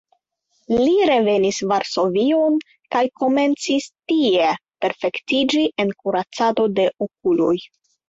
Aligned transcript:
Li 0.77 0.95
revenis 1.09 1.59
Varsovion 1.71 2.57
kaj 2.97 3.03
komencis 3.23 3.93
tie 4.15 4.51
perfektiĝi 4.89 5.65
en 5.87 5.97
kuracado 6.03 6.71
de 6.83 6.93
okuloj. 7.09 7.57